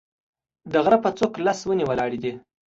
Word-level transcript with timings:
د 0.71 0.73
غره 0.83 0.97
په 1.05 1.09
څوک 1.17 1.33
لس 1.45 1.59
ونې 1.65 1.85
ولاړې 1.87 2.17
دي 2.23 2.31